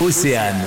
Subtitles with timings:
[0.00, 0.60] Océane.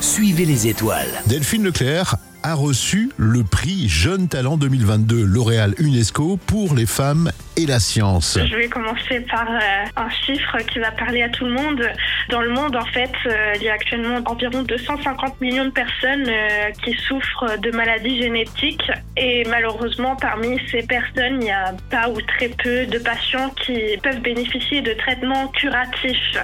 [0.00, 1.08] Suivez les étoiles.
[1.26, 7.66] Delphine Leclerc a reçu le prix Jeune Talent 2022 L'Oréal UNESCO pour les femmes et
[7.66, 8.38] la science.
[8.38, 11.82] Je vais commencer par euh, un chiffre qui va parler à tout le monde.
[12.28, 16.28] Dans le monde, en fait, euh, il y a actuellement environ 250 millions de personnes
[16.28, 18.90] euh, qui souffrent de maladies génétiques.
[19.16, 23.96] Et malheureusement, parmi ces personnes, il n'y a pas ou très peu de patients qui
[24.02, 26.38] peuvent bénéficier de traitements curatifs.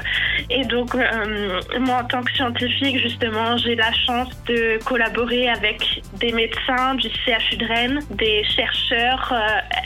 [0.49, 6.33] Et donc, moi, en tant que scientifique, justement, j'ai la chance de collaborer avec des
[6.33, 9.35] médecins du CHU de Rennes, des chercheurs,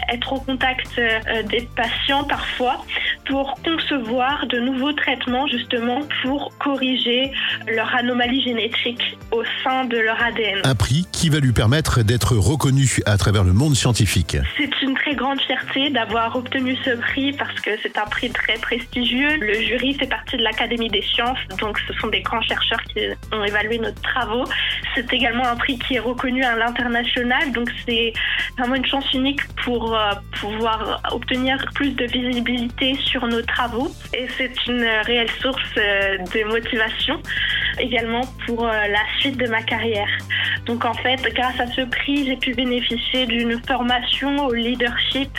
[0.09, 1.01] être au contact
[1.45, 2.85] des patients parfois
[3.29, 7.33] pour concevoir de nouveaux traitements justement pour corriger
[7.67, 10.61] leur anomalie génétique au sein de leur ADN.
[10.65, 14.37] Un prix qui va lui permettre d'être reconnu à travers le monde scientifique.
[14.57, 18.55] C'est une très grande fierté d'avoir obtenu ce prix parce que c'est un prix très
[18.55, 19.37] prestigieux.
[19.41, 23.01] Le jury fait partie de l'Académie des sciences, donc ce sont des grands chercheurs qui
[23.33, 24.45] ont évalué nos travaux.
[24.95, 28.13] C'est également un prix qui est reconnu à l'international, donc c'est
[28.59, 34.27] vraiment une chance unique pour euh, pouvoir obtenir plus de visibilité sur nos travaux et
[34.37, 37.21] c'est une réelle source euh, de motivation
[37.79, 40.09] également pour euh, la suite de ma carrière.
[40.65, 45.31] Donc en fait, grâce à ce prix, j'ai pu bénéficier d'une formation au leadership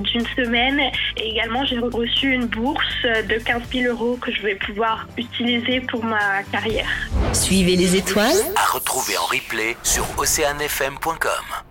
[0.00, 0.80] d'une semaine
[1.16, 5.80] et également j'ai reçu une bourse de 15 000 euros que je vais pouvoir utiliser
[5.80, 6.88] pour ma carrière.
[7.32, 8.36] Suivez les étoiles.
[8.56, 11.65] À retrouver en replay sur oceanfm.com.